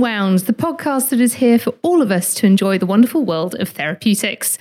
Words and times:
Unwound, 0.00 0.38
the 0.38 0.54
podcast 0.54 1.10
that 1.10 1.20
is 1.20 1.34
here 1.34 1.58
for 1.58 1.74
all 1.82 2.00
of 2.00 2.10
us 2.10 2.32
to 2.32 2.46
enjoy 2.46 2.78
the 2.78 2.86
wonderful 2.86 3.22
world 3.22 3.54
of 3.56 3.68
therapeutics. 3.68 4.56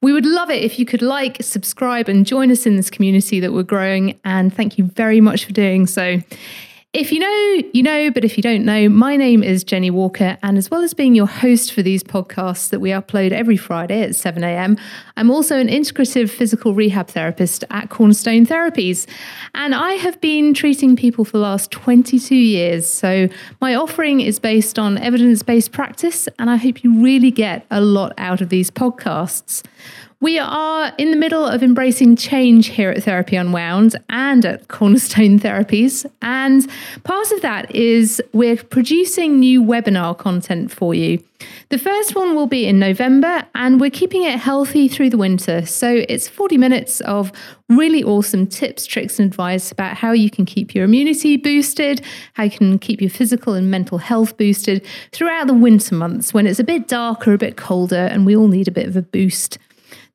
We 0.00 0.12
would 0.12 0.24
love 0.24 0.50
it 0.50 0.62
if 0.62 0.78
you 0.78 0.86
could 0.86 1.02
like, 1.02 1.42
subscribe, 1.42 2.08
and 2.08 2.24
join 2.24 2.52
us 2.52 2.64
in 2.64 2.76
this 2.76 2.90
community 2.90 3.40
that 3.40 3.52
we're 3.52 3.64
growing. 3.64 4.20
And 4.24 4.54
thank 4.54 4.78
you 4.78 4.84
very 4.84 5.20
much 5.20 5.46
for 5.46 5.52
doing 5.52 5.88
so. 5.88 6.20
If 6.94 7.10
you 7.10 7.18
know, 7.18 7.68
you 7.72 7.82
know, 7.82 8.12
but 8.12 8.24
if 8.24 8.36
you 8.36 8.42
don't 8.44 8.64
know, 8.64 8.88
my 8.88 9.16
name 9.16 9.42
is 9.42 9.64
Jenny 9.64 9.90
Walker, 9.90 10.38
and 10.44 10.56
as 10.56 10.70
well 10.70 10.80
as 10.80 10.94
being 10.94 11.16
your 11.16 11.26
host 11.26 11.72
for 11.72 11.82
these 11.82 12.04
podcasts 12.04 12.70
that 12.70 12.78
we 12.78 12.90
upload 12.90 13.32
every 13.32 13.56
Friday 13.56 14.00
at 14.02 14.14
7 14.14 14.44
a.m., 14.44 14.78
I'm 15.16 15.28
also 15.28 15.58
an 15.58 15.66
integrative 15.66 16.30
physical 16.30 16.72
rehab 16.72 17.08
therapist 17.08 17.64
at 17.70 17.90
Cornerstone 17.90 18.46
Therapies. 18.46 19.08
And 19.56 19.74
I 19.74 19.94
have 19.94 20.20
been 20.20 20.54
treating 20.54 20.94
people 20.94 21.24
for 21.24 21.32
the 21.32 21.38
last 21.38 21.72
22 21.72 22.36
years. 22.36 22.88
So 22.88 23.28
my 23.60 23.74
offering 23.74 24.20
is 24.20 24.38
based 24.38 24.78
on 24.78 24.96
evidence 24.98 25.42
based 25.42 25.72
practice, 25.72 26.28
and 26.38 26.48
I 26.48 26.54
hope 26.54 26.84
you 26.84 27.02
really 27.02 27.32
get 27.32 27.66
a 27.72 27.80
lot 27.80 28.12
out 28.18 28.40
of 28.40 28.50
these 28.50 28.70
podcasts. 28.70 29.64
We 30.24 30.38
are 30.38 30.90
in 30.96 31.10
the 31.10 31.18
middle 31.18 31.44
of 31.44 31.62
embracing 31.62 32.16
change 32.16 32.68
here 32.68 32.88
at 32.88 33.02
Therapy 33.02 33.36
Unwound 33.36 33.96
and 34.08 34.42
at 34.46 34.68
Cornerstone 34.68 35.38
Therapies. 35.38 36.10
And 36.22 36.66
part 37.02 37.30
of 37.30 37.42
that 37.42 37.74
is 37.74 38.22
we're 38.32 38.56
producing 38.56 39.38
new 39.38 39.62
webinar 39.62 40.16
content 40.16 40.72
for 40.72 40.94
you. 40.94 41.22
The 41.68 41.76
first 41.76 42.14
one 42.14 42.34
will 42.34 42.46
be 42.46 42.64
in 42.64 42.78
November, 42.78 43.44
and 43.54 43.78
we're 43.78 43.90
keeping 43.90 44.22
it 44.22 44.38
healthy 44.38 44.88
through 44.88 45.10
the 45.10 45.18
winter. 45.18 45.66
So 45.66 46.06
it's 46.08 46.26
40 46.26 46.56
minutes 46.56 47.02
of 47.02 47.30
really 47.68 48.02
awesome 48.02 48.46
tips, 48.46 48.86
tricks, 48.86 49.18
and 49.18 49.30
advice 49.30 49.70
about 49.70 49.98
how 49.98 50.12
you 50.12 50.30
can 50.30 50.46
keep 50.46 50.74
your 50.74 50.86
immunity 50.86 51.36
boosted, 51.36 52.00
how 52.32 52.44
you 52.44 52.50
can 52.50 52.78
keep 52.78 53.02
your 53.02 53.10
physical 53.10 53.52
and 53.52 53.70
mental 53.70 53.98
health 53.98 54.38
boosted 54.38 54.86
throughout 55.12 55.48
the 55.48 55.52
winter 55.52 55.94
months 55.94 56.32
when 56.32 56.46
it's 56.46 56.58
a 56.58 56.64
bit 56.64 56.88
darker, 56.88 57.34
a 57.34 57.38
bit 57.38 57.58
colder, 57.58 58.06
and 58.10 58.24
we 58.24 58.34
all 58.34 58.48
need 58.48 58.68
a 58.68 58.72
bit 58.72 58.88
of 58.88 58.96
a 58.96 59.02
boost. 59.02 59.58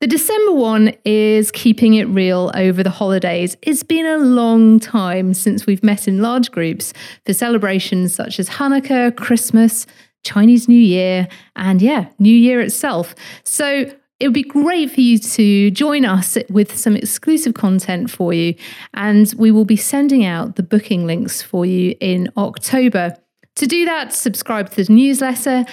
The 0.02 0.08
December 0.08 0.53
one 0.53 0.94
is 1.03 1.52
keeping 1.52 1.95
it 1.95 2.05
real 2.05 2.52
over 2.55 2.83
the 2.83 2.89
holidays. 2.89 3.58
It's 3.61 3.83
been 3.83 4.05
a 4.05 4.17
long 4.17 4.80
time 4.80 5.33
since 5.33 5.66
we've 5.66 5.83
met 5.83 6.08
in 6.08 6.22
large 6.22 6.52
groups 6.52 6.94
for 7.25 7.33
celebrations 7.33 8.16
such 8.16 8.39
as 8.39 8.47
Hanukkah, 8.47 9.14
Christmas, 9.17 9.86
Chinese 10.23 10.70
New 10.70 10.80
Year, 10.80 11.27
and 11.58 11.81
yeah, 11.81 12.08
New 12.17 12.33
Year 12.33 12.61
itself. 12.61 13.14
So 13.44 13.92
it 14.22 14.27
would 14.27 14.33
be 14.33 14.44
great 14.44 14.89
for 14.89 15.02
you 15.02 15.20
to 15.20 15.70
join 15.72 16.05
us 16.05 16.38
with 16.50 16.77
some 16.77 16.95
exclusive 16.95 17.55
content 17.55 18.09
for 18.09 18.31
you. 18.31 18.55
And 18.94 19.33
we 19.38 19.52
will 19.52 19.66
be 19.66 19.75
sending 19.75 20.23
out 20.23 20.55
the 20.55 20.64
booking 20.64 21.08
links 21.08 21.42
for 21.42 21.66
you 21.66 21.94
in 22.00 22.30
October. 22.38 23.17
To 23.58 23.67
do 23.67 23.83
that, 23.83 24.14
subscribe 24.14 24.70
to 24.70 24.86
the 24.86 24.94
newsletter, 24.94 25.66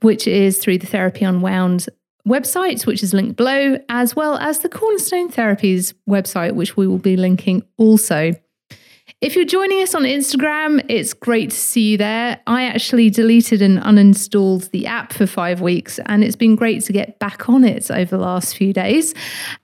which 0.00 0.26
is 0.26 0.56
through 0.56 0.78
the 0.78 0.86
Therapy 0.86 1.26
Unwound 1.26 1.88
website, 2.26 2.86
which 2.86 3.02
is 3.02 3.14
linked 3.14 3.36
below, 3.36 3.78
as 3.88 4.16
well 4.16 4.36
as 4.38 4.60
the 4.60 4.68
Cornerstone 4.68 5.30
Therapies 5.30 5.94
website, 6.08 6.54
which 6.54 6.76
we 6.76 6.86
will 6.86 6.98
be 6.98 7.16
linking 7.16 7.62
also. 7.76 8.32
If 9.22 9.34
you're 9.34 9.46
joining 9.46 9.82
us 9.82 9.94
on 9.94 10.02
Instagram, 10.02 10.84
it's 10.90 11.14
great 11.14 11.50
to 11.50 11.56
see 11.56 11.92
you 11.92 11.96
there. 11.96 12.38
I 12.46 12.64
actually 12.64 13.08
deleted 13.08 13.62
and 13.62 13.78
uninstalled 13.78 14.70
the 14.72 14.86
app 14.86 15.12
for 15.12 15.26
five 15.26 15.62
weeks, 15.62 15.98
and 16.04 16.22
it's 16.22 16.36
been 16.36 16.54
great 16.54 16.84
to 16.84 16.92
get 16.92 17.18
back 17.18 17.48
on 17.48 17.64
it 17.64 17.90
over 17.90 18.16
the 18.16 18.22
last 18.22 18.56
few 18.56 18.74
days. 18.74 19.14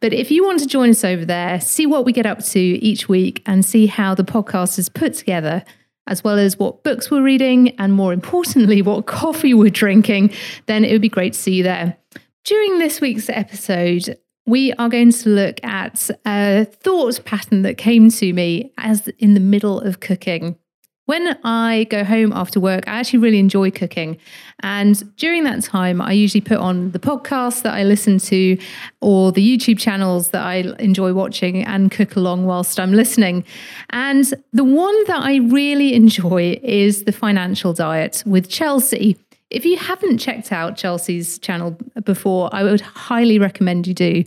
But 0.01 0.15
if 0.15 0.31
you 0.31 0.43
want 0.43 0.61
to 0.61 0.67
join 0.67 0.89
us 0.91 1.05
over 1.05 1.27
there, 1.27 1.61
see 1.61 1.85
what 1.85 2.07
we 2.07 2.13
get 2.13 2.25
up 2.25 2.43
to 2.47 2.61
each 2.61 3.11
week, 3.11 3.43
and 3.45 3.63
see 3.63 3.87
how 3.87 4.15
the 4.15 4.25
podcast 4.25 4.79
is 4.79 4.89
put 4.89 5.13
together, 5.13 5.65
as 6.07 6.25
well 6.25 6.39
as 6.39 6.59
what 6.59 6.83
books 6.83 7.11
we're 7.11 7.23
reading, 7.23 7.71
and 7.79 7.93
more 7.93 8.15
importantly, 8.15 8.81
what 8.81 9.05
coffee 9.07 9.53
we're 9.53 9.71
drinking, 9.71 10.33
then 10.65 10.83
it 10.83 10.93
would 10.93 11.03
be 11.03 11.11
great 11.11 11.35
to 11.35 11.39
see 11.39 11.57
you 11.57 11.63
there. 11.63 11.99
During 12.45 12.81
this 12.81 13.01
week's 13.01 13.29
episode, 13.29 14.19
we 14.47 14.73
are 14.73 14.89
going 14.89 15.13
to 15.13 15.29
look 15.29 15.63
at 15.63 16.11
a 16.27 16.65
thought 16.65 17.25
pattern 17.25 17.63
that 17.63 17.79
came 17.79 18.11
to 18.11 18.33
me 18.33 18.73
as 18.79 19.07
in 19.21 19.35
the 19.35 19.41
middle 19.41 19.79
of 19.79 20.01
cooking. 20.01 20.59
When 21.07 21.39
I 21.45 21.87
go 21.89 22.03
home 22.03 22.33
after 22.33 22.59
work, 22.59 22.89
I 22.89 22.99
actually 22.99 23.21
really 23.21 23.39
enjoy 23.39 23.71
cooking. 23.71 24.19
And 24.61 25.15
during 25.17 25.45
that 25.45 25.63
time, 25.63 26.01
I 26.01 26.13
usually 26.13 26.41
put 26.41 26.59
on 26.59 26.91
the 26.91 26.99
podcasts 26.99 27.63
that 27.63 27.75
I 27.75 27.85
listen 27.85 28.19
to 28.19 28.59
or 29.01 29.31
the 29.31 29.47
YouTube 29.47 29.79
channels 29.79 30.31
that 30.31 30.45
I 30.45 30.65
enjoy 30.81 31.13
watching 31.13 31.65
and 31.65 31.93
cook 31.93 32.17
along 32.17 32.47
whilst 32.47 32.81
I'm 32.81 32.93
listening. 32.93 33.45
And 33.91 34.35
the 34.53 34.65
one 34.65 35.05
that 35.05 35.23
I 35.23 35.37
really 35.37 35.95
enjoy 35.95 36.59
is 36.65 37.05
the 37.05 37.13
financial 37.13 37.73
diet 37.73 38.25
with 38.27 38.49
Chelsea. 38.49 39.17
If 39.53 39.67
you 39.67 39.77
haven't 39.77 40.19
checked 40.19 40.51
out 40.51 40.77
Chelsea's 40.77 41.39
channel 41.39 41.77
before, 42.05 42.49
I 42.53 42.63
would 42.65 42.81
highly 42.81 43.39
recommend 43.39 43.87
you 43.87 43.95
do. 43.95 44.25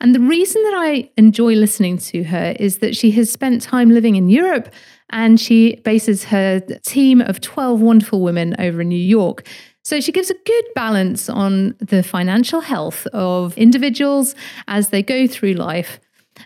And 0.00 0.14
the 0.14 0.20
reason 0.20 0.62
that 0.64 0.74
I 0.76 1.10
enjoy 1.16 1.54
listening 1.54 1.96
to 1.98 2.24
her 2.24 2.54
is 2.60 2.78
that 2.78 2.94
she 2.94 3.10
has 3.12 3.32
spent 3.32 3.62
time 3.62 3.90
living 3.90 4.16
in 4.16 4.28
Europe 4.28 4.68
and 5.10 5.40
she 5.40 5.76
bases 5.76 6.24
her 6.24 6.60
team 6.84 7.22
of 7.22 7.40
12 7.40 7.80
wonderful 7.80 8.20
women 8.20 8.54
over 8.58 8.82
in 8.82 8.88
New 8.88 8.96
York. 8.96 9.46
So 9.82 10.00
she 10.00 10.12
gives 10.12 10.30
a 10.30 10.34
good 10.44 10.64
balance 10.74 11.30
on 11.30 11.74
the 11.78 12.02
financial 12.02 12.60
health 12.60 13.06
of 13.08 13.56
individuals 13.56 14.34
as 14.68 14.90
they 14.90 15.02
go 15.02 15.26
through 15.26 15.54
life. 15.54 16.00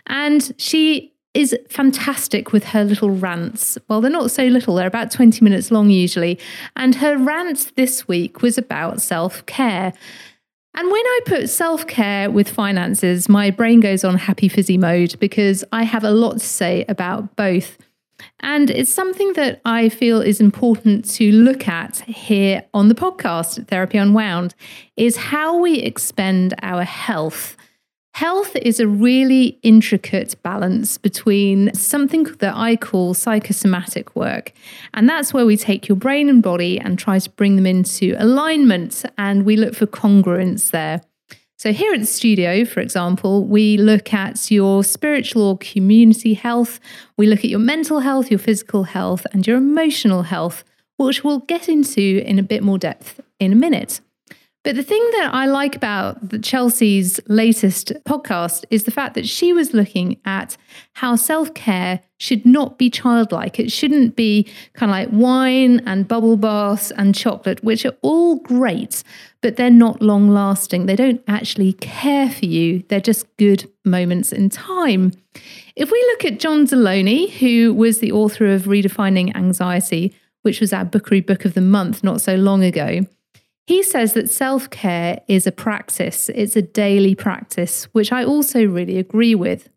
And 0.07 0.53
she 0.57 1.10
is 1.33 1.55
fantastic 1.69 2.51
with 2.51 2.65
her 2.65 2.83
little 2.83 3.11
rants. 3.11 3.77
Well, 3.87 4.01
they're 4.01 4.11
not 4.11 4.31
so 4.31 4.45
little, 4.45 4.75
they're 4.75 4.87
about 4.87 5.11
20 5.11 5.43
minutes 5.43 5.71
long 5.71 5.89
usually. 5.89 6.39
And 6.75 6.95
her 6.95 7.17
rant 7.17 7.71
this 7.75 8.07
week 8.07 8.41
was 8.41 8.57
about 8.57 9.01
self 9.01 9.45
care. 9.45 9.93
And 10.73 10.89
when 10.89 11.05
I 11.05 11.19
put 11.25 11.49
self 11.49 11.87
care 11.87 12.29
with 12.29 12.49
finances, 12.49 13.29
my 13.29 13.51
brain 13.51 13.79
goes 13.79 14.03
on 14.03 14.17
happy 14.17 14.47
fizzy 14.47 14.77
mode 14.77 15.17
because 15.19 15.63
I 15.71 15.83
have 15.83 16.03
a 16.03 16.11
lot 16.11 16.33
to 16.33 16.45
say 16.45 16.85
about 16.87 17.35
both. 17.35 17.77
And 18.41 18.69
it's 18.69 18.91
something 18.91 19.33
that 19.33 19.61
I 19.65 19.89
feel 19.89 20.21
is 20.21 20.39
important 20.39 21.09
to 21.15 21.31
look 21.31 21.67
at 21.67 22.01
here 22.01 22.63
on 22.73 22.87
the 22.87 22.95
podcast, 22.95 23.67
Therapy 23.67 23.97
Unwound, 23.97 24.53
is 24.95 25.17
how 25.17 25.57
we 25.57 25.79
expend 25.79 26.53
our 26.61 26.83
health 26.83 27.57
Health 28.13 28.55
is 28.57 28.79
a 28.79 28.87
really 28.87 29.57
intricate 29.63 30.35
balance 30.43 30.97
between 30.97 31.73
something 31.73 32.23
that 32.39 32.55
I 32.55 32.75
call 32.75 33.13
psychosomatic 33.13 34.15
work. 34.15 34.53
And 34.93 35.07
that's 35.07 35.33
where 35.33 35.45
we 35.45 35.57
take 35.57 35.87
your 35.87 35.95
brain 35.95 36.29
and 36.29 36.43
body 36.43 36.77
and 36.79 36.99
try 36.99 37.19
to 37.19 37.29
bring 37.31 37.55
them 37.55 37.65
into 37.65 38.15
alignment 38.19 39.05
and 39.17 39.45
we 39.45 39.55
look 39.55 39.75
for 39.75 39.87
congruence 39.87 40.71
there. 40.71 41.01
So, 41.57 41.71
here 41.71 41.93
at 41.93 41.99
the 41.99 42.07
studio, 42.07 42.65
for 42.65 42.79
example, 42.79 43.45
we 43.45 43.77
look 43.77 44.13
at 44.13 44.49
your 44.49 44.83
spiritual 44.83 45.43
or 45.43 45.57
community 45.59 46.33
health, 46.33 46.79
we 47.17 47.27
look 47.27 47.39
at 47.39 47.51
your 47.51 47.59
mental 47.59 47.99
health, 47.99 48.31
your 48.31 48.39
physical 48.39 48.83
health, 48.83 49.27
and 49.31 49.45
your 49.45 49.57
emotional 49.57 50.23
health, 50.23 50.63
which 50.97 51.23
we'll 51.23 51.39
get 51.39 51.69
into 51.69 52.23
in 52.25 52.39
a 52.39 52.43
bit 52.43 52.63
more 52.63 52.79
depth 52.79 53.21
in 53.39 53.53
a 53.53 53.55
minute. 53.55 54.01
But 54.63 54.75
the 54.75 54.83
thing 54.83 55.01
that 55.13 55.31
I 55.33 55.47
like 55.47 55.75
about 55.75 56.29
the 56.29 56.37
Chelsea's 56.37 57.19
latest 57.27 57.93
podcast 58.05 58.63
is 58.69 58.83
the 58.83 58.91
fact 58.91 59.15
that 59.15 59.27
she 59.27 59.53
was 59.53 59.73
looking 59.73 60.17
at 60.23 60.55
how 60.93 61.15
self 61.15 61.55
care 61.55 62.01
should 62.19 62.45
not 62.45 62.77
be 62.77 62.87
childlike. 62.87 63.59
It 63.59 63.71
shouldn't 63.71 64.15
be 64.15 64.47
kind 64.73 64.91
of 64.91 64.95
like 64.95 65.09
wine 65.11 65.81
and 65.87 66.07
bubble 66.07 66.37
baths 66.37 66.91
and 66.91 67.15
chocolate, 67.15 67.63
which 67.63 67.85
are 67.87 67.97
all 68.03 68.35
great, 68.35 69.03
but 69.41 69.55
they're 69.55 69.71
not 69.71 69.99
long 69.99 70.29
lasting. 70.29 70.85
They 70.85 70.95
don't 70.95 71.23
actually 71.27 71.73
care 71.73 72.29
for 72.29 72.45
you, 72.45 72.83
they're 72.89 72.99
just 72.99 73.35
good 73.37 73.67
moments 73.83 74.31
in 74.31 74.49
time. 74.49 75.11
If 75.75 75.89
we 75.89 75.99
look 76.11 76.25
at 76.25 76.39
John 76.39 76.67
Delony, 76.67 77.31
who 77.31 77.73
was 77.73 77.97
the 77.97 78.11
author 78.11 78.45
of 78.53 78.63
Redefining 78.63 79.35
Anxiety, 79.35 80.13
which 80.43 80.59
was 80.61 80.71
our 80.71 80.85
Bookery 80.85 81.21
Book 81.21 81.45
of 81.45 81.55
the 81.55 81.61
Month 81.61 82.03
not 82.03 82.21
so 82.21 82.35
long 82.35 82.63
ago, 82.63 83.01
he 83.71 83.81
says 83.81 84.11
that 84.13 84.29
self 84.29 84.69
care 84.69 85.21
is 85.29 85.47
a 85.47 85.51
practice, 85.51 86.27
it's 86.35 86.57
a 86.57 86.61
daily 86.61 87.15
practice, 87.15 87.85
which 87.93 88.11
I 88.11 88.25
also 88.25 88.65
really 88.65 88.97
agree 88.97 89.33
with. 89.33 89.69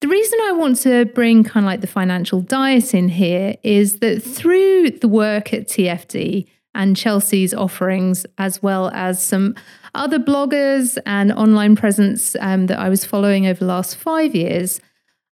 The 0.00 0.08
reason 0.08 0.38
I 0.44 0.52
want 0.52 0.78
to 0.78 1.04
bring 1.04 1.44
kind 1.44 1.66
of 1.66 1.68
like 1.68 1.82
the 1.82 1.86
financial 1.86 2.40
diet 2.40 2.94
in 2.94 3.10
here 3.10 3.56
is 3.62 3.98
that 3.98 4.22
through 4.22 4.92
the 4.92 5.08
work 5.08 5.52
at 5.52 5.68
TFD 5.68 6.48
and 6.74 6.96
Chelsea's 6.96 7.52
offerings, 7.52 8.24
as 8.38 8.62
well 8.62 8.90
as 8.94 9.22
some 9.22 9.56
other 9.94 10.18
bloggers 10.18 10.96
and 11.04 11.32
online 11.32 11.76
presence 11.76 12.34
um, 12.40 12.64
that 12.68 12.78
I 12.78 12.88
was 12.88 13.04
following 13.04 13.46
over 13.46 13.60
the 13.60 13.66
last 13.66 13.94
five 13.94 14.34
years, 14.34 14.80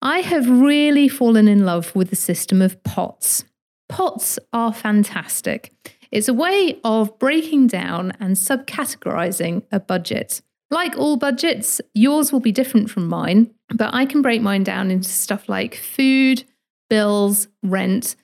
I 0.00 0.20
have 0.20 0.48
really 0.48 1.08
fallen 1.08 1.46
in 1.46 1.66
love 1.66 1.94
with 1.94 2.08
the 2.08 2.16
system 2.16 2.62
of 2.62 2.82
pots. 2.84 3.44
Pots 3.90 4.38
are 4.54 4.72
fantastic. 4.72 5.72
It's 6.10 6.28
a 6.28 6.34
way 6.34 6.78
of 6.84 7.18
breaking 7.18 7.68
down 7.68 8.12
and 8.20 8.36
subcategorizing 8.36 9.62
a 9.72 9.80
budget. 9.80 10.40
Like 10.70 10.96
all 10.96 11.16
budgets, 11.16 11.80
yours 11.94 12.32
will 12.32 12.40
be 12.40 12.52
different 12.52 12.90
from 12.90 13.08
mine, 13.08 13.50
but 13.74 13.94
I 13.94 14.06
can 14.06 14.22
break 14.22 14.42
mine 14.42 14.64
down 14.64 14.90
into 14.90 15.08
stuff 15.08 15.48
like 15.48 15.76
food, 15.76 16.44
bills, 16.90 17.48
rent, 17.62 18.16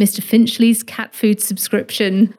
Mr. 0.00 0.22
Finchley's 0.22 0.82
cat 0.84 1.14
food 1.14 1.40
subscription, 1.40 2.34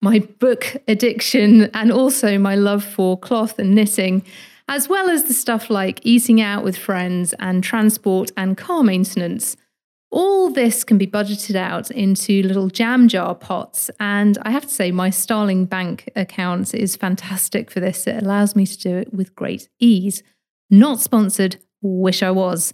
my 0.00 0.20
book 0.20 0.76
addiction, 0.86 1.64
and 1.74 1.90
also 1.90 2.38
my 2.38 2.54
love 2.54 2.84
for 2.84 3.18
cloth 3.18 3.58
and 3.58 3.74
knitting, 3.74 4.22
as 4.68 4.88
well 4.88 5.10
as 5.10 5.24
the 5.24 5.34
stuff 5.34 5.68
like 5.68 6.00
eating 6.04 6.40
out 6.40 6.62
with 6.62 6.76
friends 6.76 7.34
and 7.40 7.64
transport 7.64 8.30
and 8.36 8.56
car 8.56 8.84
maintenance. 8.84 9.56
All 10.14 10.48
this 10.48 10.84
can 10.84 10.96
be 10.96 11.08
budgeted 11.08 11.56
out 11.56 11.90
into 11.90 12.44
little 12.44 12.68
jam 12.68 13.08
jar 13.08 13.34
pots. 13.34 13.90
And 13.98 14.38
I 14.42 14.52
have 14.52 14.62
to 14.62 14.72
say, 14.72 14.92
my 14.92 15.10
Starling 15.10 15.64
Bank 15.64 16.08
account 16.14 16.72
is 16.72 16.94
fantastic 16.94 17.68
for 17.68 17.80
this. 17.80 18.06
It 18.06 18.22
allows 18.22 18.54
me 18.54 18.64
to 18.64 18.78
do 18.78 18.96
it 18.96 19.12
with 19.12 19.34
great 19.34 19.68
ease. 19.80 20.22
Not 20.70 21.00
sponsored, 21.00 21.56
wish 21.82 22.22
I 22.22 22.30
was. 22.30 22.72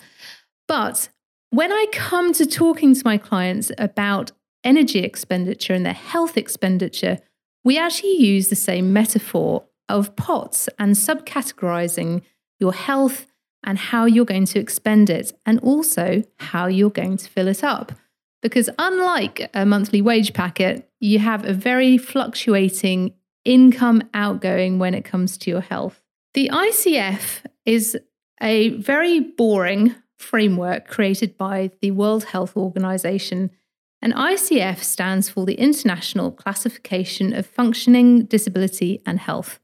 But 0.69 1.09
when 1.49 1.73
I 1.73 1.87
come 1.93 2.35
to 2.35 2.45
talking 2.45 2.95
to 2.95 3.01
my 3.07 3.17
clients 3.17 3.73
about 3.79 4.33
energy 4.63 4.99
expenditure 4.99 5.73
and 5.73 5.87
their 5.87 5.95
health 5.95 6.37
expenditure, 6.37 7.21
we 7.65 7.79
actually 7.79 8.17
use 8.19 8.51
the 8.51 8.55
same 8.55 8.93
metaphor 8.93 9.65
of 9.89 10.15
pots 10.15 10.69
and 10.79 10.95
subcategorizing 10.95 12.21
your 12.59 12.75
health 12.75 13.30
and 13.65 13.79
how 13.79 14.05
you're 14.05 14.25
going 14.25 14.47
to 14.47 14.59
expend 14.59 15.11
it, 15.11 15.33
and 15.45 15.59
also 15.61 16.23
how 16.39 16.67
you're 16.67 16.91
going 16.91 17.17
to 17.17 17.29
fill 17.29 17.49
it 17.49 17.63
up. 17.63 17.93
Because 18.43 18.71
unlike 18.79 19.51
a 19.53 19.67
monthly 19.67 20.01
wage 20.01 20.33
packet, 20.33 20.89
you 20.99 21.19
have 21.19 21.45
a 21.45 21.53
very 21.53 21.99
fluctuating 21.99 23.13
income 23.45 24.03
outgoing 24.15 24.79
when 24.79 24.95
it 24.95 25.05
comes 25.05 25.37
to 25.39 25.51
your 25.51 25.61
health. 25.61 26.03
The 26.35 26.51
ICF 26.53 27.43
is 27.67 27.99
a 28.41 28.71
very 28.71 29.21
boring 29.21 29.95
framework 30.19 30.87
created 30.89 31.37
by 31.37 31.71
the 31.81 31.91
World 31.91 32.25
Health 32.25 32.57
Organization. 32.57 33.51
And 34.03 34.15
ICF 34.15 34.79
stands 34.79 35.29
for 35.29 35.45
the 35.45 35.55
International 35.55 36.31
Classification 36.31 37.35
of 37.35 37.47
Functioning 37.47 38.25
Disability 38.25 39.03
and 39.05 39.19
Health. 39.19 39.61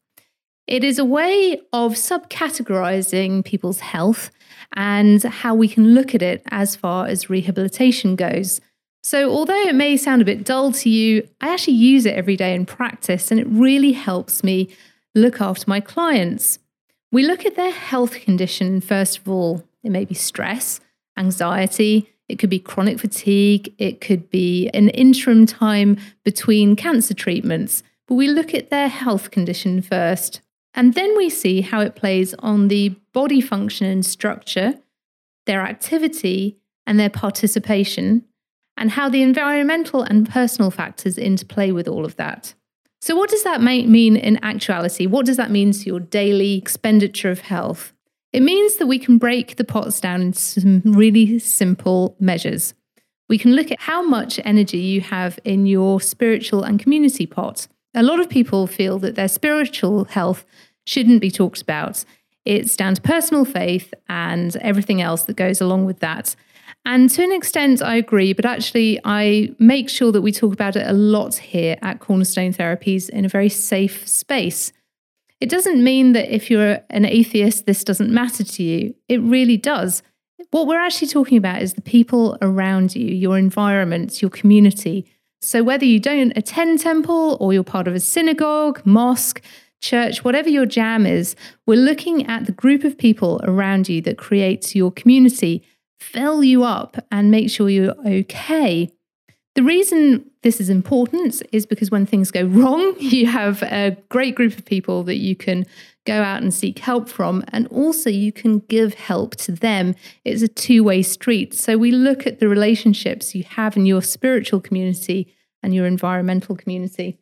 It 0.67 0.83
is 0.83 0.99
a 0.99 1.05
way 1.05 1.61
of 1.73 1.93
subcategorizing 1.95 3.45
people's 3.45 3.81
health 3.81 4.31
and 4.73 5.23
how 5.23 5.55
we 5.55 5.69
can 5.69 5.95
look 5.95 6.13
at 6.13 6.23
it 6.23 6.43
as 6.51 6.75
far 6.75 7.07
as 7.07 7.31
rehabilitation 7.31 8.17
goes. 8.17 8.61
So, 9.05 9.31
although 9.31 9.63
it 9.69 9.77
may 9.77 9.97
sound 9.97 10.23
a 10.23 10.25
bit 10.25 10.45
dull 10.45 10.73
to 10.73 10.91
you, 10.91 11.29
I 11.41 11.53
actually 11.53 11.75
use 11.75 12.05
it 12.05 12.17
every 12.17 12.37
day 12.37 12.53
in 12.53 12.67
practice 12.67 13.31
and 13.31 13.39
it 13.39 13.47
really 13.49 13.93
helps 13.93 14.43
me 14.43 14.69
look 15.15 15.41
after 15.41 15.65
my 15.69 15.79
clients. 15.79 16.59
We 17.12 17.25
look 17.25 17.47
at 17.47 17.55
their 17.55 17.71
health 17.71 18.19
condition 18.21 18.81
first 18.81 19.19
of 19.19 19.29
all. 19.29 19.62
It 19.85 19.91
may 19.91 20.05
be 20.05 20.15
stress, 20.15 20.81
anxiety, 21.17 22.12
it 22.29 22.41
could 22.41 22.51
be 22.51 22.59
chronic 22.59 22.99
fatigue, 22.99 23.73
it 23.79 24.01
could 24.01 24.29
be 24.31 24.69
an 24.71 24.89
interim 24.89 25.47
time 25.47 25.99
between 26.25 26.75
cancer 26.75 27.15
treatments. 27.15 27.85
But 28.09 28.17
we 28.17 28.27
look 28.27 28.53
at 28.53 28.71
their 28.71 28.89
health 28.89 29.31
condition 29.31 29.81
first. 29.81 30.41
And 30.76 30.93
then 30.93 31.17
we 31.17 31.31
see 31.31 31.62
how 31.62 31.81
it 31.81 31.96
plays 31.96 32.34
on 32.38 32.69
the 32.69 32.90
body 33.14 33.40
function 33.40 33.87
and 33.87 34.05
structure, 34.05 34.75
their 35.46 35.62
activity, 35.62 36.58
and 36.87 37.00
their 37.00 37.11
participation, 37.11 38.25
and 38.76 38.90
how 38.90 39.08
the 39.08 39.23
environmental 39.23 40.02
and 40.02 40.28
personal 40.28 40.70
factors 40.70 41.17
interplay 41.17 41.73
with 41.73 41.88
all 41.88 42.05
of 42.05 42.17
that. 42.17 42.55
So, 43.00 43.17
what 43.17 43.31
does 43.31 43.43
that 43.44 43.62
mean 43.62 44.17
in 44.17 44.43
actuality? 44.44 45.06
What 45.06 45.26
does 45.26 45.38
that 45.38 45.50
mean 45.50 45.73
to 45.73 45.87
your 45.87 46.00
daily 46.00 46.58
expenditure 46.58 47.31
of 47.31 47.40
health? 47.40 47.93
It 48.32 48.43
means 48.43 48.76
that 48.76 48.87
we 48.87 48.99
can 48.99 49.17
break 49.17 49.56
the 49.56 49.64
pots 49.64 49.99
down 49.99 50.20
into 50.20 50.38
some 50.38 50.82
really 50.84 51.38
simple 51.38 52.17
measures. 52.20 52.75
We 53.28 53.38
can 53.38 53.55
look 53.55 53.70
at 53.70 53.81
how 53.81 54.02
much 54.02 54.38
energy 54.44 54.78
you 54.78 55.00
have 55.00 55.38
in 55.43 55.67
your 55.67 56.00
spiritual 56.00 56.62
and 56.62 56.78
community 56.78 57.26
pot. 57.26 57.67
A 57.97 58.03
lot 58.03 58.21
of 58.21 58.29
people 58.29 58.67
feel 58.67 58.99
that 58.99 59.15
their 59.15 59.27
spiritual 59.27 60.05
health 60.05 60.45
shouldn't 60.85 61.23
be 61.23 61.31
talked 61.31 61.63
about. 61.63 62.05
It's 62.45 62.77
down 62.77 62.95
to 62.95 63.01
personal 63.01 63.47
faith 63.47 63.93
and 64.09 64.55
everything 64.57 65.01
else 65.01 65.25
that 65.25 65.37
goes 65.37 65.63
along 65.63 65.87
with 65.87 66.01
that. 66.01 66.37
And 66.85 67.09
to 67.11 67.23
an 67.25 67.33
extent, 67.33 67.81
I 67.83 67.97
agree, 67.97 68.35
but 68.35 68.45
actually, 68.45 69.01
I 69.05 69.51
make 69.59 69.89
sure 69.89 70.13
that 70.13 70.21
we 70.21 70.31
talk 70.31 70.53
about 70.53 70.77
it 70.77 70.87
a 70.87 70.93
lot 70.93 71.37
here 71.37 71.77
at 71.81 71.99
Cornerstone 71.99 72.53
Therapies 72.53 73.09
in 73.09 73.25
a 73.25 73.29
very 73.29 73.49
safe 73.49 74.07
space. 74.07 74.73
It 75.41 75.49
doesn't 75.49 75.83
mean 75.83 76.13
that 76.13 76.33
if 76.33 76.51
you're 76.51 76.81
an 76.91 77.07
atheist, 77.07 77.67
this 77.67 77.83
doesn't 77.83 78.11
matter 78.11 78.45
to 78.45 78.63
you. 78.63 78.95
It 79.09 79.21
really 79.23 79.57
does. 79.57 80.03
What 80.51 80.67
we're 80.67 80.79
actually 80.79 81.09
talking 81.09 81.39
about 81.39 81.63
is 81.63 81.75
the 81.75 81.83
people 81.83 82.37
around 82.41 82.95
you, 82.95 83.07
your 83.07 83.37
environment, 83.39 84.21
your 84.23 84.31
community. 84.31 85.07
So, 85.47 85.63
whether 85.63 85.85
you 85.85 86.01
don't 86.01 86.33
attend 86.37 86.81
temple 86.81 87.37
or 87.39 87.53
you're 87.53 87.63
part 87.63 87.87
of 87.87 87.95
a 87.95 88.01
synagogue, 88.01 88.83
mosque, 88.85 89.41
church, 89.81 90.25
whatever 90.25 90.49
your 90.49 90.67
jam 90.67 91.07
is, 91.07 91.37
we're 91.67 91.79
looking 91.79 92.27
at 92.27 92.47
the 92.47 92.53
group 92.53 92.83
of 92.83 92.99
people 92.99 93.41
around 93.45 93.89
you 93.89 94.01
that 94.03 94.19
creates 94.19 94.75
your 94.75 94.91
community, 94.91 95.63
fill 96.01 96.43
you 96.43 96.65
up, 96.65 96.97
and 97.13 97.31
make 97.31 97.49
sure 97.49 97.69
you're 97.69 97.95
okay. 98.05 98.91
The 99.55 99.63
reason 99.63 100.29
this 100.43 100.61
is 100.61 100.69
important 100.69 101.41
is 101.53 101.65
because 101.65 101.93
when 101.93 102.07
things 102.07 102.33
go 102.33 102.43
wrong, 102.47 102.97
you 102.99 103.27
have 103.27 103.63
a 103.63 103.97
great 104.09 104.35
group 104.35 104.59
of 104.59 104.65
people 104.65 105.05
that 105.05 105.19
you 105.19 105.37
can 105.37 105.65
go 106.07 106.23
out 106.23 106.43
and 106.43 106.53
seek 106.53 106.81
help 106.81 107.09
from, 107.09 107.45
and 107.53 107.69
also 107.69 108.11
you 108.11 108.33
can 108.33 108.59
give 108.69 108.95
help 108.95 109.37
to 109.37 109.53
them. 109.53 109.95
It's 110.25 110.43
a 110.43 110.49
two 110.49 110.83
way 110.83 111.03
street. 111.03 111.55
So 111.55 111.79
we 111.79 111.93
look 111.93 112.27
at 112.27 112.41
the 112.41 112.49
relationships 112.49 113.33
you 113.33 113.45
have 113.45 113.77
in 113.77 113.87
your 113.87 114.03
spiritual 114.03 114.61
community 114.61 115.33
and 115.67 115.75
your 115.75 115.85
environmental 115.85 116.55
community. 116.55 117.19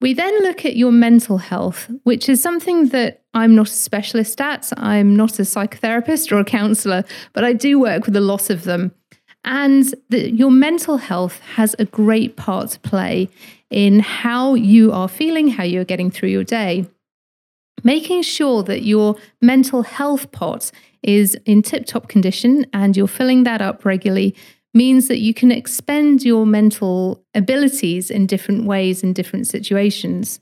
We 0.00 0.14
then 0.14 0.42
look 0.42 0.64
at 0.64 0.74
your 0.74 0.90
mental 0.90 1.38
health, 1.38 1.88
which 2.02 2.28
is 2.28 2.42
something 2.42 2.88
that 2.88 3.22
I'm 3.34 3.54
not 3.54 3.68
a 3.68 3.72
specialist 3.72 4.40
at. 4.40 4.72
I'm 4.76 5.14
not 5.14 5.38
a 5.38 5.42
psychotherapist 5.42 6.32
or 6.32 6.40
a 6.40 6.44
counselor, 6.44 7.04
but 7.32 7.44
I 7.44 7.52
do 7.52 7.78
work 7.78 8.04
with 8.04 8.16
a 8.16 8.20
lot 8.20 8.50
of 8.50 8.64
them. 8.64 8.90
And 9.44 9.94
the, 10.10 10.28
your 10.28 10.50
mental 10.50 10.96
health 10.96 11.38
has 11.54 11.76
a 11.78 11.84
great 11.84 12.36
part 12.36 12.70
to 12.70 12.80
play 12.80 13.28
in 13.70 14.00
how 14.00 14.54
you 14.54 14.90
are 14.90 15.08
feeling, 15.08 15.46
how 15.46 15.62
you're 15.62 15.84
getting 15.84 16.10
through 16.10 16.30
your 16.30 16.44
day. 16.44 16.86
Making 17.84 18.22
sure 18.22 18.64
that 18.64 18.82
your 18.82 19.14
mental 19.40 19.82
health 19.82 20.32
pot 20.32 20.72
is 21.04 21.36
in 21.46 21.62
tip 21.62 21.86
top 21.86 22.08
condition 22.08 22.66
and 22.72 22.96
you're 22.96 23.06
filling 23.06 23.44
that 23.44 23.62
up 23.62 23.84
regularly 23.84 24.34
means 24.74 25.08
that 25.08 25.20
you 25.20 25.34
can 25.34 25.52
expend 25.52 26.22
your 26.22 26.46
mental 26.46 27.24
abilities 27.34 28.10
in 28.10 28.26
different 28.26 28.64
ways 28.64 29.02
in 29.02 29.12
different 29.12 29.46
situations. 29.46 30.40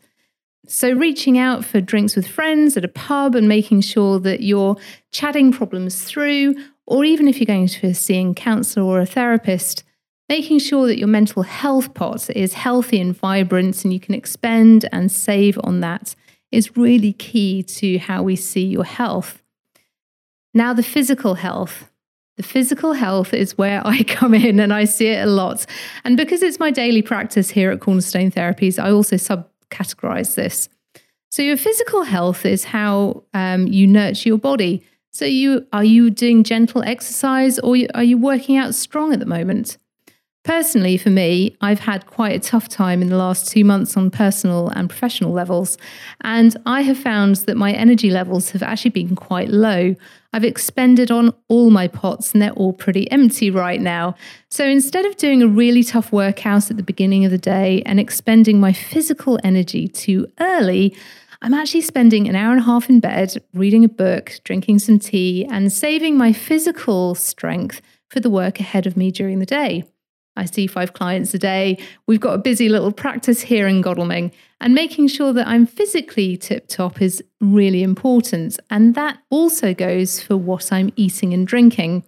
So, 0.66 0.92
reaching 0.92 1.38
out 1.38 1.64
for 1.64 1.80
drinks 1.80 2.14
with 2.14 2.28
friends 2.28 2.76
at 2.76 2.84
a 2.84 2.88
pub 2.88 3.34
and 3.34 3.48
making 3.48 3.80
sure 3.80 4.20
that 4.20 4.40
you're 4.40 4.76
chatting 5.10 5.52
problems 5.52 6.04
through, 6.04 6.54
or 6.86 7.04
even 7.04 7.26
if 7.26 7.38
you're 7.38 7.46
going 7.46 7.66
to 7.66 7.88
a 7.88 7.94
seeing 7.94 8.34
counselor 8.34 8.84
or 8.84 9.00
a 9.00 9.06
therapist, 9.06 9.82
making 10.28 10.60
sure 10.60 10.86
that 10.86 10.98
your 10.98 11.08
mental 11.08 11.42
health 11.42 11.92
pot 11.94 12.30
is 12.30 12.54
healthy 12.54 13.00
and 13.00 13.16
vibrant 13.16 13.82
and 13.84 13.92
you 13.92 13.98
can 13.98 14.14
expend 14.14 14.88
and 14.92 15.10
save 15.10 15.58
on 15.64 15.80
that 15.80 16.14
is 16.52 16.76
really 16.76 17.12
key 17.12 17.62
to 17.62 17.98
how 17.98 18.22
we 18.22 18.36
see 18.36 18.64
your 18.64 18.84
health. 18.84 19.42
Now, 20.54 20.72
the 20.72 20.82
physical 20.82 21.34
health. 21.34 21.89
The 22.40 22.46
physical 22.46 22.94
health 22.94 23.34
is 23.34 23.58
where 23.58 23.86
I 23.86 24.02
come 24.08 24.32
in 24.32 24.60
and 24.60 24.72
I 24.72 24.84
see 24.84 25.08
it 25.08 25.28
a 25.28 25.30
lot. 25.30 25.66
And 26.04 26.16
because 26.16 26.42
it's 26.42 26.58
my 26.58 26.70
daily 26.70 27.02
practice 27.02 27.50
here 27.50 27.70
at 27.70 27.80
Cornerstone 27.80 28.30
Therapies, 28.30 28.82
I 28.82 28.90
also 28.90 29.16
subcategorize 29.16 30.36
this. 30.36 30.70
So 31.28 31.42
your 31.42 31.58
physical 31.58 32.02
health 32.02 32.46
is 32.46 32.64
how 32.64 33.24
um, 33.34 33.66
you 33.66 33.86
nurture 33.86 34.30
your 34.30 34.38
body. 34.38 34.82
So 35.10 35.26
you 35.26 35.66
are 35.74 35.84
you 35.84 36.08
doing 36.08 36.42
gentle 36.42 36.82
exercise 36.82 37.58
or 37.58 37.76
are 37.92 38.02
you 38.02 38.16
working 38.16 38.56
out 38.56 38.74
strong 38.74 39.12
at 39.12 39.18
the 39.18 39.26
moment? 39.26 39.76
Personally, 40.42 40.96
for 40.96 41.10
me, 41.10 41.54
I've 41.60 41.80
had 41.80 42.06
quite 42.06 42.34
a 42.34 42.40
tough 42.40 42.66
time 42.66 43.02
in 43.02 43.10
the 43.10 43.16
last 43.16 43.46
two 43.46 43.62
months 43.62 43.94
on 43.94 44.10
personal 44.10 44.68
and 44.70 44.88
professional 44.88 45.32
levels. 45.32 45.76
And 46.22 46.56
I 46.64 46.80
have 46.80 46.96
found 46.96 47.36
that 47.36 47.58
my 47.58 47.72
energy 47.72 48.10
levels 48.10 48.50
have 48.52 48.62
actually 48.62 48.92
been 48.92 49.14
quite 49.14 49.50
low. 49.50 49.94
I've 50.32 50.44
expended 50.44 51.10
on 51.10 51.34
all 51.48 51.68
my 51.68 51.88
pots 51.88 52.32
and 52.32 52.40
they're 52.40 52.52
all 52.52 52.72
pretty 52.72 53.10
empty 53.10 53.50
right 53.50 53.82
now. 53.82 54.14
So 54.48 54.64
instead 54.64 55.04
of 55.04 55.18
doing 55.18 55.42
a 55.42 55.48
really 55.48 55.84
tough 55.84 56.10
workout 56.10 56.70
at 56.70 56.78
the 56.78 56.82
beginning 56.82 57.26
of 57.26 57.30
the 57.30 57.38
day 57.38 57.82
and 57.84 58.00
expending 58.00 58.60
my 58.60 58.72
physical 58.72 59.38
energy 59.44 59.88
too 59.88 60.26
early, 60.40 60.96
I'm 61.42 61.52
actually 61.52 61.82
spending 61.82 62.28
an 62.28 62.36
hour 62.36 62.52
and 62.52 62.60
a 62.60 62.64
half 62.64 62.88
in 62.88 63.00
bed 63.00 63.36
reading 63.52 63.84
a 63.84 63.88
book, 63.88 64.40
drinking 64.44 64.78
some 64.78 64.98
tea, 64.98 65.44
and 65.50 65.70
saving 65.70 66.16
my 66.16 66.32
physical 66.32 67.14
strength 67.14 67.82
for 68.08 68.20
the 68.20 68.30
work 68.30 68.58
ahead 68.58 68.86
of 68.86 68.96
me 68.96 69.10
during 69.10 69.38
the 69.38 69.46
day. 69.46 69.84
I 70.40 70.46
see 70.46 70.66
five 70.66 70.94
clients 70.94 71.34
a 71.34 71.38
day. 71.38 71.78
We've 72.06 72.20
got 72.20 72.34
a 72.34 72.38
busy 72.38 72.68
little 72.68 72.92
practice 72.92 73.42
here 73.42 73.68
in 73.68 73.82
Godalming, 73.82 74.32
and 74.60 74.74
making 74.74 75.08
sure 75.08 75.32
that 75.34 75.46
I'm 75.46 75.66
physically 75.66 76.36
tip 76.36 76.66
top 76.66 77.00
is 77.00 77.22
really 77.40 77.82
important. 77.82 78.58
And 78.70 78.94
that 78.94 79.18
also 79.28 79.74
goes 79.74 80.22
for 80.22 80.36
what 80.36 80.72
I'm 80.72 80.90
eating 80.96 81.34
and 81.34 81.46
drinking. 81.46 82.04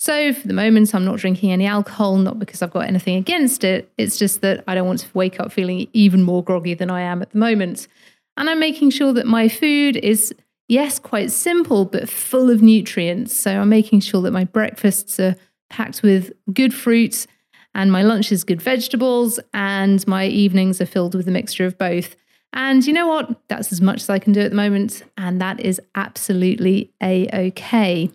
So 0.00 0.32
for 0.32 0.46
the 0.46 0.54
moment, 0.54 0.94
I'm 0.94 1.04
not 1.04 1.18
drinking 1.18 1.50
any 1.50 1.66
alcohol, 1.66 2.16
not 2.16 2.38
because 2.38 2.62
I've 2.62 2.72
got 2.72 2.86
anything 2.86 3.16
against 3.16 3.64
it. 3.64 3.92
It's 3.96 4.16
just 4.16 4.42
that 4.42 4.62
I 4.68 4.74
don't 4.74 4.86
want 4.86 5.00
to 5.00 5.08
wake 5.14 5.40
up 5.40 5.50
feeling 5.50 5.88
even 5.92 6.22
more 6.22 6.42
groggy 6.44 6.74
than 6.74 6.90
I 6.90 7.00
am 7.02 7.22
at 7.22 7.30
the 7.30 7.38
moment. 7.38 7.88
And 8.36 8.48
I'm 8.48 8.60
making 8.60 8.90
sure 8.90 9.12
that 9.12 9.26
my 9.26 9.48
food 9.48 9.96
is, 9.96 10.32
yes, 10.68 10.98
quite 11.00 11.32
simple, 11.32 11.84
but 11.84 12.08
full 12.08 12.50
of 12.50 12.62
nutrients. 12.62 13.34
So 13.34 13.60
I'm 13.60 13.68
making 13.68 14.00
sure 14.00 14.22
that 14.22 14.32
my 14.32 14.44
breakfasts 14.44 15.18
are 15.18 15.34
packed 15.68 16.02
with 16.02 16.32
good 16.52 16.72
fruit 16.72 17.26
and 17.74 17.92
my 17.92 18.02
lunch 18.02 18.32
is 18.32 18.44
good 18.44 18.62
vegetables 18.62 19.38
and 19.54 20.06
my 20.06 20.26
evenings 20.26 20.80
are 20.80 20.86
filled 20.86 21.14
with 21.14 21.28
a 21.28 21.30
mixture 21.30 21.64
of 21.64 21.78
both. 21.78 22.16
And 22.52 22.84
you 22.86 22.92
know 22.92 23.06
what? 23.06 23.40
That's 23.48 23.72
as 23.72 23.80
much 23.80 24.02
as 24.02 24.10
I 24.10 24.18
can 24.18 24.32
do 24.32 24.40
at 24.40 24.50
the 24.50 24.56
moment. 24.56 25.02
And 25.16 25.40
that 25.40 25.60
is 25.60 25.80
absolutely 25.94 26.92
a 27.02 27.28
okay. 27.48 28.10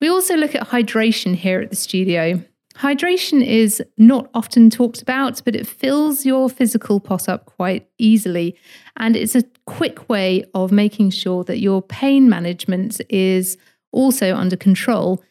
We 0.00 0.08
also 0.08 0.36
look 0.36 0.54
at 0.54 0.68
hydration 0.68 1.34
here 1.34 1.60
at 1.60 1.70
the 1.70 1.76
studio. 1.76 2.42
Hydration 2.76 3.44
is 3.46 3.82
not 3.98 4.30
often 4.34 4.70
talked 4.70 5.02
about, 5.02 5.42
but 5.44 5.54
it 5.54 5.66
fills 5.66 6.24
your 6.24 6.48
physical 6.48 7.00
pot 7.00 7.28
up 7.28 7.46
quite 7.46 7.86
easily. 7.98 8.56
And 8.96 9.14
it's 9.14 9.34
a 9.34 9.44
quick 9.66 10.08
way 10.08 10.44
of 10.54 10.72
making 10.72 11.10
sure 11.10 11.44
that 11.44 11.58
your 11.58 11.82
pain 11.82 12.28
management 12.28 13.00
is 13.10 13.58
also 13.92 14.34
under 14.34 14.56
control. 14.56 15.22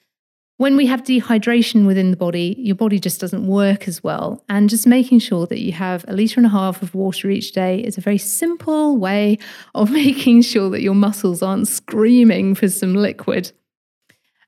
When 0.62 0.78
we 0.78 0.86
have 0.86 1.02
dehydration 1.02 1.88
within 1.88 2.12
the 2.12 2.18
body, 2.18 2.56
your 2.60 2.76
body 2.76 3.00
just 3.00 3.20
doesn't 3.20 3.48
work 3.48 3.88
as 3.88 4.04
well. 4.04 4.44
And 4.48 4.70
just 4.70 4.86
making 4.86 5.18
sure 5.18 5.48
that 5.48 5.60
you 5.60 5.72
have 5.72 6.06
a 6.08 6.14
litre 6.14 6.40
and 6.40 6.46
a 6.46 6.50
half 6.50 6.84
of 6.84 6.94
water 6.94 7.32
each 7.32 7.52
day 7.52 7.80
is 7.80 7.98
a 7.98 8.02
very 8.02 8.20
simple 8.20 8.96
way 8.96 9.40
of 9.74 9.90
making 10.06 10.44
sure 10.44 10.70
that 10.70 10.84
your 10.84 10.94
muscles 10.94 11.42
aren't 11.42 11.68
screaming 11.68 12.54
for 12.54 12.70
some 12.70 12.94
liquid. 12.94 13.52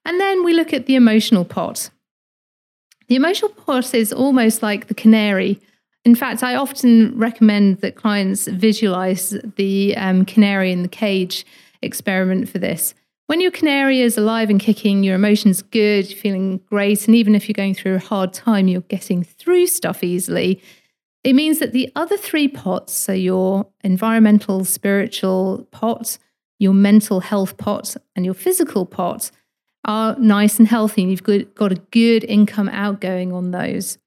And 0.05 0.19
then 0.19 0.43
we 0.43 0.53
look 0.53 0.71
at 0.71 0.85
the 0.85 0.93
emotional 0.93 1.45
pot. 1.45 1.89
The 3.07 3.15
emotional 3.15 3.49
pot 3.49 3.95
is 3.95 4.13
almost 4.13 4.61
like 4.61 4.89
the 4.89 4.93
canary. 4.93 5.59
In 6.05 6.13
fact, 6.13 6.43
I 6.43 6.53
often 6.53 7.17
recommend 7.17 7.81
that 7.81 7.95
clients 7.95 8.45
visualize 8.45 9.35
the 9.55 9.97
um, 9.97 10.25
canary 10.25 10.71
in 10.71 10.83
the 10.83 10.89
cage 10.89 11.43
experiment 11.81 12.49
for 12.49 12.59
this. 12.59 12.93
When 13.27 13.39
your 13.39 13.51
canary 13.51 14.01
is 14.01 14.17
alive 14.17 14.49
and 14.49 14.59
kicking, 14.59 15.03
your 15.03 15.15
emotions 15.15 15.61
good, 15.61 16.09
you're 16.09 16.19
feeling 16.19 16.57
great, 16.65 17.07
and 17.07 17.15
even 17.15 17.35
if 17.35 17.47
you're 17.47 17.53
going 17.53 17.73
through 17.73 17.95
a 17.95 17.99
hard 17.99 18.33
time, 18.33 18.67
you're 18.67 18.81
getting 18.81 19.23
through 19.23 19.67
stuff 19.67 20.03
easily. 20.03 20.61
It 21.23 21.33
means 21.33 21.59
that 21.59 21.71
the 21.71 21.89
other 21.95 22.17
three 22.17 22.49
pots, 22.49 22.93
so 22.93 23.13
your 23.13 23.67
environmental, 23.81 24.65
spiritual 24.65 25.67
pot, 25.71 26.17
your 26.59 26.73
mental 26.73 27.21
health 27.21 27.57
pot, 27.57 27.95
and 28.15 28.25
your 28.25 28.33
physical 28.33 28.85
pot, 28.85 29.31
are 29.85 30.17
nice 30.17 30.59
and 30.59 30.67
healthy 30.67 31.01
and 31.01 31.11
you've 31.11 31.55
got 31.55 31.71
a 31.71 31.81
good 31.91 32.23
income 32.23 32.69
outgoing 32.69 33.33
on 33.33 33.51
those. 33.51 33.97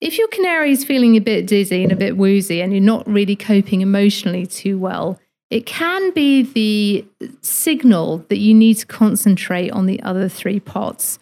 If 0.00 0.18
your 0.18 0.28
canary 0.28 0.70
is 0.70 0.84
feeling 0.84 1.16
a 1.16 1.20
bit 1.20 1.46
dizzy 1.46 1.82
and 1.82 1.92
a 1.92 1.96
bit 1.96 2.16
woozy 2.16 2.60
and 2.60 2.72
you're 2.72 2.82
not 2.82 3.06
really 3.08 3.36
coping 3.36 3.80
emotionally 3.80 4.44
too 4.44 4.78
well, 4.78 5.18
it 5.54 5.66
can 5.66 6.10
be 6.10 6.42
the 6.42 7.06
signal 7.40 8.18
that 8.28 8.38
you 8.38 8.52
need 8.52 8.74
to 8.74 8.86
concentrate 8.86 9.70
on 9.70 9.86
the 9.86 10.02
other 10.02 10.28
three 10.28 10.58
pots. 10.58 11.20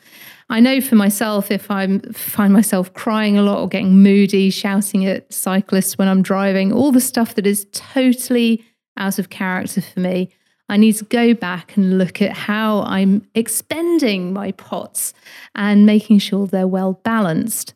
I 0.49 0.59
know 0.59 0.81
for 0.81 0.95
myself, 0.95 1.51
if 1.51 1.71
I 1.71 1.99
find 2.15 2.51
myself 2.51 2.95
crying 2.95 3.37
a 3.37 3.43
lot 3.43 3.61
or 3.61 3.69
getting 3.69 4.03
moody, 4.03 4.49
shouting 4.49 5.05
at 5.05 5.31
cyclists 5.31 5.99
when 5.99 6.09
I'm 6.09 6.23
driving, 6.23 6.73
all 6.73 6.93
the 6.93 7.01
stuff 7.01 7.35
that 7.35 7.47
is 7.47 7.67
totally 7.73 8.65
out 8.97 9.19
of 9.19 9.29
character 9.29 9.83
for 9.83 10.01
me, 10.01 10.31
I 10.67 10.79
need 10.79 10.95
to 10.95 11.05
go 11.05 11.35
back 11.35 11.77
and 11.77 11.99
look 11.99 12.23
at 12.23 12.33
how 12.33 12.81
I'm 12.85 13.29
expending 13.35 14.33
my 14.33 14.53
pots 14.53 15.12
and 15.55 15.85
making 15.85 16.21
sure 16.21 16.47
they're 16.47 16.67
well 16.67 16.95
balanced. 17.05 17.75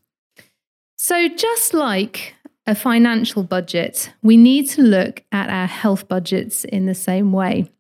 So, 0.96 1.28
just 1.28 1.74
like 1.74 2.34
a 2.66 2.74
financial 2.74 3.42
budget, 3.42 4.12
we 4.22 4.36
need 4.36 4.68
to 4.70 4.82
look 4.82 5.22
at 5.32 5.48
our 5.48 5.66
health 5.66 6.08
budgets 6.08 6.64
in 6.64 6.86
the 6.86 6.94
same 6.94 7.32
way. 7.32 7.70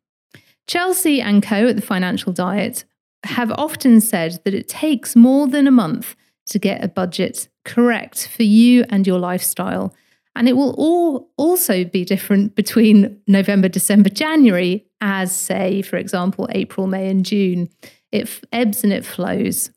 Chelsea 0.66 1.20
and 1.20 1.42
co 1.42 1.68
at 1.68 1.76
the 1.76 1.82
Financial 1.82 2.32
Diet 2.32 2.84
have 3.24 3.50
often 3.52 4.00
said 4.00 4.40
that 4.44 4.54
it 4.54 4.68
takes 4.68 5.16
more 5.16 5.46
than 5.46 5.66
a 5.66 5.72
month 5.72 6.14
to 6.46 6.58
get 6.58 6.84
a 6.84 6.88
budget 6.88 7.48
correct 7.64 8.28
for 8.28 8.44
you 8.44 8.84
and 8.88 9.06
your 9.06 9.18
lifestyle. 9.18 9.94
And 10.36 10.48
it 10.48 10.52
will 10.52 10.74
all 10.76 11.30
also 11.36 11.84
be 11.84 12.04
different 12.04 12.54
between 12.54 13.20
November, 13.26 13.68
December, 13.68 14.10
January, 14.10 14.86
as, 15.00 15.34
say, 15.34 15.82
for 15.82 15.96
example, 15.96 16.48
April, 16.52 16.86
May, 16.86 17.08
and 17.08 17.24
June. 17.24 17.68
It 18.12 18.28
ebbs 18.52 18.84
and 18.84 18.92
it 18.92 19.04
flows. 19.04 19.70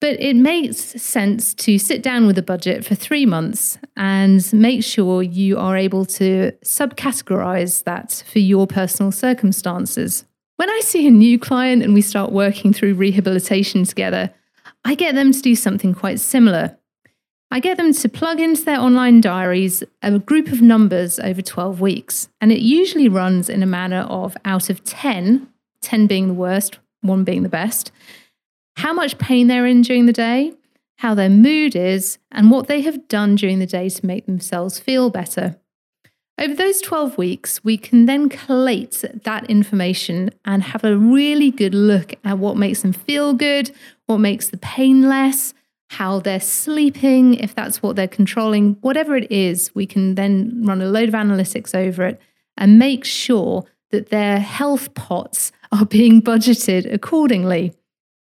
But 0.00 0.18
it 0.18 0.34
makes 0.34 0.78
sense 0.78 1.52
to 1.54 1.78
sit 1.78 2.02
down 2.02 2.26
with 2.26 2.38
a 2.38 2.42
budget 2.42 2.86
for 2.86 2.94
three 2.94 3.26
months 3.26 3.78
and 3.96 4.50
make 4.52 4.82
sure 4.82 5.22
you 5.22 5.58
are 5.58 5.76
able 5.76 6.06
to 6.06 6.52
subcategorize 6.64 7.84
that 7.84 8.24
for 8.26 8.38
your 8.38 8.66
personal 8.66 9.12
circumstances. 9.12 10.24
When 10.56 10.70
I 10.70 10.80
see 10.82 11.06
a 11.06 11.10
new 11.10 11.38
client 11.38 11.82
and 11.82 11.92
we 11.92 12.00
start 12.00 12.32
working 12.32 12.72
through 12.72 12.94
rehabilitation 12.94 13.84
together, 13.84 14.32
I 14.84 14.94
get 14.94 15.14
them 15.14 15.32
to 15.32 15.42
do 15.42 15.54
something 15.54 15.94
quite 15.94 16.18
similar. 16.18 16.78
I 17.50 17.60
get 17.60 17.76
them 17.76 17.92
to 17.92 18.08
plug 18.08 18.40
into 18.40 18.64
their 18.64 18.80
online 18.80 19.20
diaries 19.20 19.82
a 20.02 20.18
group 20.18 20.48
of 20.48 20.62
numbers 20.62 21.18
over 21.18 21.42
12 21.42 21.80
weeks. 21.80 22.28
And 22.40 22.52
it 22.52 22.60
usually 22.60 23.08
runs 23.08 23.50
in 23.50 23.62
a 23.62 23.66
manner 23.66 24.02
of 24.08 24.36
out 24.44 24.70
of 24.70 24.82
10, 24.84 25.48
10 25.82 26.06
being 26.06 26.28
the 26.28 26.34
worst, 26.34 26.78
one 27.02 27.24
being 27.24 27.42
the 27.42 27.48
best, 27.48 27.90
how 28.80 28.94
much 28.94 29.18
pain 29.18 29.46
they're 29.46 29.66
in 29.66 29.82
during 29.82 30.06
the 30.06 30.12
day, 30.12 30.54
how 30.96 31.14
their 31.14 31.28
mood 31.28 31.76
is, 31.76 32.16
and 32.32 32.50
what 32.50 32.66
they 32.66 32.80
have 32.80 33.08
done 33.08 33.34
during 33.34 33.58
the 33.58 33.66
day 33.66 33.90
to 33.90 34.06
make 34.06 34.24
themselves 34.24 34.78
feel 34.78 35.10
better. 35.10 35.56
Over 36.38 36.54
those 36.54 36.80
12 36.80 37.18
weeks, 37.18 37.62
we 37.62 37.76
can 37.76 38.06
then 38.06 38.30
collate 38.30 39.04
that 39.24 39.50
information 39.50 40.30
and 40.46 40.62
have 40.62 40.82
a 40.82 40.96
really 40.96 41.50
good 41.50 41.74
look 41.74 42.14
at 42.24 42.38
what 42.38 42.56
makes 42.56 42.80
them 42.80 42.94
feel 42.94 43.34
good, 43.34 43.70
what 44.06 44.16
makes 44.16 44.48
the 44.48 44.56
pain 44.56 45.06
less, 45.06 45.52
how 45.90 46.18
they're 46.18 46.40
sleeping, 46.40 47.34
if 47.34 47.54
that's 47.54 47.82
what 47.82 47.96
they're 47.96 48.08
controlling, 48.08 48.78
whatever 48.80 49.14
it 49.14 49.30
is, 49.30 49.74
we 49.74 49.84
can 49.84 50.14
then 50.14 50.62
run 50.64 50.80
a 50.80 50.86
load 50.86 51.10
of 51.10 51.14
analytics 51.14 51.74
over 51.74 52.06
it 52.06 52.18
and 52.56 52.78
make 52.78 53.04
sure 53.04 53.66
that 53.90 54.08
their 54.08 54.38
health 54.38 54.94
pots 54.94 55.52
are 55.70 55.84
being 55.84 56.22
budgeted 56.22 56.90
accordingly. 56.90 57.74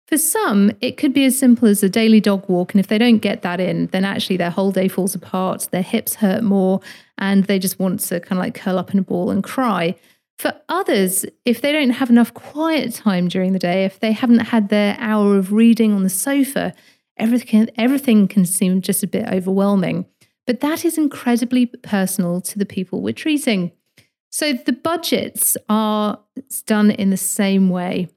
For 0.08 0.18
some, 0.18 0.72
it 0.80 0.96
could 0.96 1.14
be 1.14 1.26
as 1.26 1.38
simple 1.38 1.68
as 1.68 1.84
a 1.84 1.90
daily 1.90 2.22
dog 2.22 2.48
walk. 2.48 2.74
And 2.74 2.80
if 2.80 2.88
they 2.88 2.98
don't 2.98 3.18
get 3.18 3.42
that 3.42 3.60
in, 3.60 3.88
then 3.88 4.06
actually 4.06 4.38
their 4.38 4.50
whole 4.50 4.72
day 4.72 4.88
falls 4.88 5.14
apart, 5.14 5.68
their 5.72 5.82
hips 5.82 6.16
hurt 6.16 6.44
more, 6.44 6.80
and 7.18 7.44
they 7.44 7.60
just 7.60 7.78
want 7.78 8.00
to 8.02 8.22
kind 8.22 8.40
of 8.40 8.46
like 8.46 8.56
curl 8.56 8.80
up 8.80 8.94
in 8.94 9.00
a 9.00 9.04
ball 9.04 9.30
and 9.30 9.44
cry. 9.44 9.96
For 10.40 10.54
others, 10.70 11.26
if 11.44 11.62
they 11.62 11.74
don't 11.74 11.90
have 11.90 12.10
enough 12.10 12.34
quiet 12.34 12.94
time 12.94 13.28
during 13.28 13.52
the 13.52 13.60
day, 13.60 13.84
if 13.84 14.00
they 14.00 14.14
haven't 14.14 14.40
had 14.40 14.70
their 14.70 14.96
hour 15.00 15.36
of 15.36 15.52
reading 15.52 15.92
on 15.92 16.04
the 16.04 16.10
sofa, 16.10 16.74
everything, 17.18 17.70
everything 17.76 18.30
can 18.30 18.46
seem 18.46 18.82
just 18.82 19.04
a 19.04 19.08
bit 19.08 19.28
overwhelming. 19.28 20.06
But 20.46 20.62
that 20.62 20.86
is 20.86 20.98
incredibly 20.98 21.66
personal 21.66 22.40
to 22.42 22.58
the 22.58 22.66
people 22.66 23.02
we're 23.02 23.14
treating. 23.14 23.74
So 24.30 24.54
the 24.54 24.74
budgets 24.74 25.58
are 25.68 26.20
done 26.66 26.92
in 26.92 27.10
the 27.10 27.18
same 27.18 27.70
way. 27.70 28.08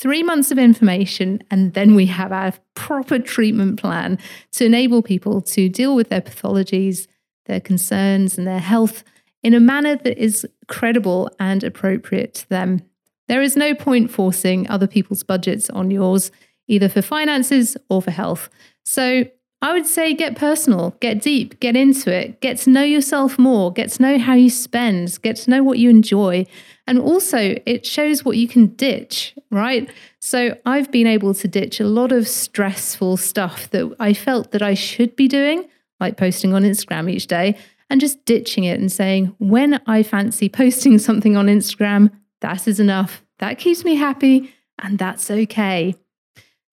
Three 0.00 0.22
months 0.22 0.50
of 0.50 0.58
information, 0.58 1.42
and 1.50 1.74
then 1.74 1.94
we 1.94 2.06
have 2.06 2.32
our 2.32 2.54
proper 2.72 3.18
treatment 3.18 3.78
plan 3.78 4.18
to 4.52 4.64
enable 4.64 5.02
people 5.02 5.42
to 5.42 5.68
deal 5.68 5.94
with 5.94 6.08
their 6.08 6.22
pathologies, 6.22 7.06
their 7.44 7.60
concerns, 7.60 8.38
and 8.38 8.46
their 8.46 8.60
health 8.60 9.04
in 9.42 9.52
a 9.52 9.60
manner 9.60 9.96
that 9.96 10.16
is 10.16 10.46
credible 10.68 11.30
and 11.38 11.62
appropriate 11.62 12.32
to 12.32 12.48
them. 12.48 12.80
There 13.28 13.42
is 13.42 13.56
no 13.56 13.74
point 13.74 14.10
forcing 14.10 14.66
other 14.70 14.86
people's 14.86 15.22
budgets 15.22 15.68
on 15.68 15.90
yours 15.90 16.30
either 16.66 16.88
for 16.88 17.02
finances 17.02 17.76
or 17.90 18.00
for 18.00 18.10
health. 18.10 18.48
So 18.86 19.24
I 19.62 19.74
would 19.74 19.86
say 19.86 20.14
get 20.14 20.36
personal, 20.36 20.96
get 21.00 21.20
deep, 21.20 21.60
get 21.60 21.76
into 21.76 22.10
it, 22.10 22.40
get 22.40 22.56
to 22.58 22.70
know 22.70 22.82
yourself 22.82 23.38
more, 23.38 23.70
get 23.70 23.90
to 23.90 24.02
know 24.02 24.18
how 24.18 24.32
you 24.32 24.48
spend, 24.48 25.20
get 25.20 25.36
to 25.36 25.50
know 25.50 25.62
what 25.62 25.78
you 25.78 25.90
enjoy. 25.90 26.46
And 26.86 26.98
also, 26.98 27.56
it 27.66 27.84
shows 27.84 28.24
what 28.24 28.38
you 28.38 28.48
can 28.48 28.68
ditch, 28.68 29.34
right? 29.50 29.90
So 30.18 30.56
I've 30.64 30.90
been 30.90 31.06
able 31.06 31.34
to 31.34 31.46
ditch 31.46 31.78
a 31.78 31.84
lot 31.84 32.10
of 32.10 32.26
stressful 32.26 33.18
stuff 33.18 33.68
that 33.70 33.94
I 34.00 34.14
felt 34.14 34.52
that 34.52 34.62
I 34.62 34.72
should 34.72 35.14
be 35.14 35.28
doing, 35.28 35.68
like 36.00 36.16
posting 36.16 36.54
on 36.54 36.62
Instagram 36.62 37.10
each 37.10 37.26
day, 37.26 37.56
and 37.90 38.00
just 38.00 38.24
ditching 38.24 38.64
it 38.64 38.80
and 38.80 38.90
saying, 38.90 39.34
when 39.38 39.80
I 39.86 40.02
fancy 40.02 40.48
posting 40.48 40.98
something 41.06 41.36
on 41.36 41.46
Instagram, 41.46 42.10
that 42.40 42.66
is 42.66 42.80
enough. 42.80 43.22
That 43.40 43.58
keeps 43.58 43.84
me 43.84 43.96
happy, 43.96 44.54
and 44.78 44.98
that's 44.98 45.30
okay. 45.30 45.94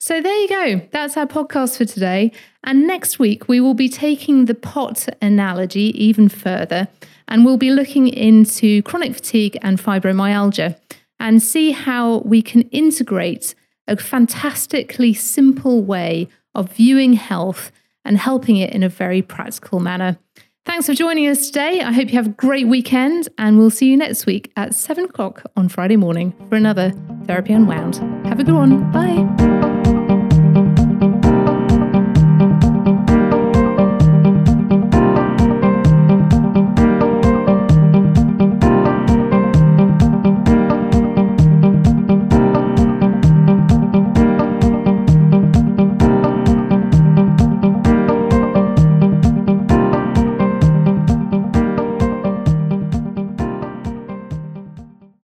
So 0.08 0.22
there 0.22 0.38
you 0.38 0.48
go. 0.48 0.88
That's 0.92 1.18
our 1.18 1.28
podcast 1.28 1.78
for 1.78 1.84
today. 1.84 2.32
And 2.64 2.88
next 2.88 3.20
week, 3.20 3.50
we 3.50 3.60
will 3.60 3.74
be 3.74 3.90
taking 3.90 4.46
the 4.46 4.56
pot 4.56 5.06
analogy 5.22 5.92
even 6.02 6.30
further 6.30 6.88
and 7.28 7.44
we'll 7.44 7.58
be 7.58 7.72
looking 7.72 8.08
into 8.08 8.82
chronic 8.84 9.16
fatigue 9.16 9.58
and 9.62 9.78
fibromyalgia 9.78 10.80
and 11.20 11.44
see 11.44 11.72
how 11.72 12.20
we 12.20 12.42
can 12.42 12.62
integrate 12.70 13.54
a 13.86 13.98
fantastically 13.98 15.14
simple 15.14 15.84
way 15.84 16.30
of 16.56 16.72
viewing 16.72 17.12
health 17.12 17.74
and 18.06 18.18
helping 18.18 18.56
it 18.56 18.72
in 18.72 18.84
a 18.84 18.90
very 18.90 19.22
practical 19.22 19.82
manner. 19.82 20.18
Thanks 20.66 20.86
for 20.86 20.94
joining 20.94 21.28
us 21.28 21.48
today. 21.48 21.82
I 21.82 21.92
hope 21.92 22.08
you 22.08 22.16
have 22.16 22.28
a 22.28 22.30
great 22.30 22.68
weekend, 22.68 23.28
and 23.38 23.58
we'll 23.58 23.70
see 23.70 23.90
you 23.90 23.98
next 23.98 24.26
week 24.26 24.54
at 24.56 24.74
7 24.74 25.06
o'clock 25.06 25.44
on 25.58 25.68
Friday 25.68 25.98
morning 25.98 26.34
for 26.48 26.56
another 26.56 26.94
Therapy 27.26 27.52
Unwound. 27.52 27.96
Have 28.26 28.40
a 28.40 28.44
good 28.46 28.56
one. 28.56 28.90
Bye. 28.92 29.67